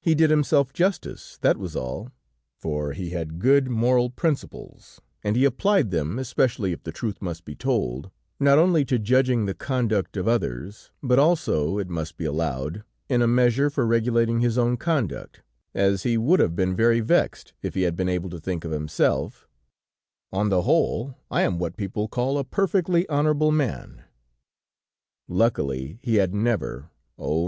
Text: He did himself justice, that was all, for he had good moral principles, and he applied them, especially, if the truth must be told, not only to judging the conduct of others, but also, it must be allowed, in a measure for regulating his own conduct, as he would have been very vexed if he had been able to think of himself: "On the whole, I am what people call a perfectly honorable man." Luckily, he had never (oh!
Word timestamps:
He 0.00 0.16
did 0.16 0.28
himself 0.30 0.72
justice, 0.72 1.38
that 1.40 1.56
was 1.56 1.76
all, 1.76 2.10
for 2.58 2.94
he 2.94 3.10
had 3.10 3.38
good 3.38 3.68
moral 3.70 4.10
principles, 4.10 5.00
and 5.22 5.36
he 5.36 5.44
applied 5.44 5.92
them, 5.92 6.18
especially, 6.18 6.72
if 6.72 6.82
the 6.82 6.90
truth 6.90 7.22
must 7.22 7.44
be 7.44 7.54
told, 7.54 8.10
not 8.40 8.58
only 8.58 8.84
to 8.84 8.98
judging 8.98 9.46
the 9.46 9.54
conduct 9.54 10.16
of 10.16 10.26
others, 10.26 10.90
but 11.00 11.20
also, 11.20 11.78
it 11.78 11.88
must 11.88 12.16
be 12.16 12.24
allowed, 12.24 12.82
in 13.08 13.22
a 13.22 13.28
measure 13.28 13.70
for 13.70 13.86
regulating 13.86 14.40
his 14.40 14.58
own 14.58 14.76
conduct, 14.76 15.44
as 15.74 16.02
he 16.02 16.18
would 16.18 16.40
have 16.40 16.56
been 16.56 16.74
very 16.74 16.98
vexed 16.98 17.52
if 17.62 17.76
he 17.76 17.82
had 17.82 17.94
been 17.94 18.08
able 18.08 18.30
to 18.30 18.40
think 18.40 18.64
of 18.64 18.72
himself: 18.72 19.46
"On 20.32 20.48
the 20.48 20.62
whole, 20.62 21.14
I 21.30 21.42
am 21.42 21.60
what 21.60 21.76
people 21.76 22.08
call 22.08 22.36
a 22.36 22.42
perfectly 22.42 23.08
honorable 23.08 23.52
man." 23.52 24.02
Luckily, 25.28 26.00
he 26.02 26.16
had 26.16 26.34
never 26.34 26.90
(oh! 27.16 27.40